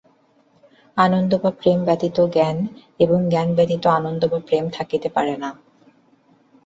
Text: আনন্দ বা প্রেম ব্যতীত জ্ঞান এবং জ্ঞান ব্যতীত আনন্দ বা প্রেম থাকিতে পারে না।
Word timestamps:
আনন্দ 0.97 1.31
বা 1.43 1.51
প্রেম 1.51 1.79
ব্যতীত 1.85 2.17
জ্ঞান 2.33 2.57
এবং 2.99 3.19
জ্ঞান 3.29 3.49
ব্যতীত 3.55 3.83
আনন্দ 3.89 4.21
বা 4.27 4.39
প্রেম 4.47 4.65
থাকিতে 4.69 5.07
পারে 5.09 5.35
না। 5.37 5.49